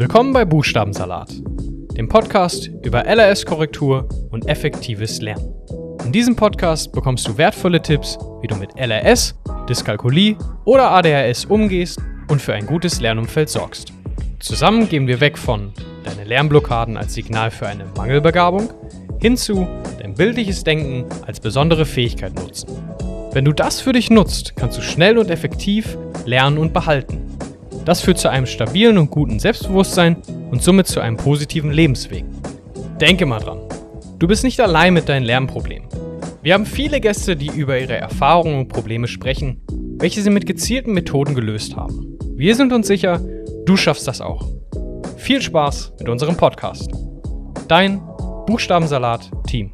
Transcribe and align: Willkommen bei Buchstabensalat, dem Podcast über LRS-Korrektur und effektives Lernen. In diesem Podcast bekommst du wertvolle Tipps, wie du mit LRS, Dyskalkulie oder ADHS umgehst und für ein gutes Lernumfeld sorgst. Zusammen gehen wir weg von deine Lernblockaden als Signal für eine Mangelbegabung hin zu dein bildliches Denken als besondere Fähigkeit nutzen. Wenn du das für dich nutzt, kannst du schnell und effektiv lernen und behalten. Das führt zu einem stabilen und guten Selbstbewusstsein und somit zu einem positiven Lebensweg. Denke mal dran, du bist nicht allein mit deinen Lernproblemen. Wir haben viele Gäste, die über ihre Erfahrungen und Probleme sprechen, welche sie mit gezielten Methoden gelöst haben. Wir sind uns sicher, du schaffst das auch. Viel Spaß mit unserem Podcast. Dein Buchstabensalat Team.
Willkommen 0.00 0.32
bei 0.32 0.46
Buchstabensalat, 0.46 1.30
dem 1.94 2.08
Podcast 2.08 2.70
über 2.82 3.04
LRS-Korrektur 3.04 4.08
und 4.30 4.48
effektives 4.48 5.20
Lernen. 5.20 5.52
In 6.06 6.10
diesem 6.10 6.36
Podcast 6.36 6.90
bekommst 6.92 7.28
du 7.28 7.36
wertvolle 7.36 7.82
Tipps, 7.82 8.16
wie 8.40 8.46
du 8.46 8.56
mit 8.56 8.70
LRS, 8.78 9.38
Dyskalkulie 9.68 10.38
oder 10.64 10.90
ADHS 10.90 11.44
umgehst 11.44 12.00
und 12.28 12.40
für 12.40 12.54
ein 12.54 12.64
gutes 12.64 13.02
Lernumfeld 13.02 13.50
sorgst. 13.50 13.92
Zusammen 14.38 14.88
gehen 14.88 15.06
wir 15.06 15.20
weg 15.20 15.36
von 15.36 15.74
deine 16.02 16.24
Lernblockaden 16.24 16.96
als 16.96 17.12
Signal 17.12 17.50
für 17.50 17.66
eine 17.66 17.84
Mangelbegabung 17.94 18.70
hin 19.20 19.36
zu 19.36 19.68
dein 19.98 20.14
bildliches 20.14 20.64
Denken 20.64 21.04
als 21.26 21.40
besondere 21.40 21.84
Fähigkeit 21.84 22.34
nutzen. 22.36 22.70
Wenn 23.32 23.44
du 23.44 23.52
das 23.52 23.82
für 23.82 23.92
dich 23.92 24.08
nutzt, 24.08 24.56
kannst 24.56 24.78
du 24.78 24.82
schnell 24.82 25.18
und 25.18 25.28
effektiv 25.30 25.98
lernen 26.24 26.56
und 26.56 26.72
behalten. 26.72 27.30
Das 27.90 28.02
führt 28.02 28.18
zu 28.18 28.30
einem 28.30 28.46
stabilen 28.46 28.98
und 28.98 29.10
guten 29.10 29.40
Selbstbewusstsein 29.40 30.22
und 30.52 30.62
somit 30.62 30.86
zu 30.86 31.00
einem 31.00 31.16
positiven 31.16 31.72
Lebensweg. 31.72 32.24
Denke 33.00 33.26
mal 33.26 33.40
dran, 33.40 33.62
du 34.16 34.28
bist 34.28 34.44
nicht 34.44 34.60
allein 34.60 34.94
mit 34.94 35.08
deinen 35.08 35.24
Lernproblemen. 35.24 35.88
Wir 36.40 36.54
haben 36.54 36.66
viele 36.66 37.00
Gäste, 37.00 37.34
die 37.34 37.48
über 37.48 37.80
ihre 37.80 37.96
Erfahrungen 37.96 38.60
und 38.60 38.68
Probleme 38.68 39.08
sprechen, 39.08 39.60
welche 39.98 40.22
sie 40.22 40.30
mit 40.30 40.46
gezielten 40.46 40.92
Methoden 40.92 41.34
gelöst 41.34 41.74
haben. 41.74 42.16
Wir 42.36 42.54
sind 42.54 42.72
uns 42.72 42.86
sicher, 42.86 43.20
du 43.66 43.76
schaffst 43.76 44.06
das 44.06 44.20
auch. 44.20 44.48
Viel 45.16 45.42
Spaß 45.42 45.94
mit 45.98 46.08
unserem 46.08 46.36
Podcast. 46.36 46.92
Dein 47.66 48.00
Buchstabensalat 48.46 49.32
Team. 49.48 49.72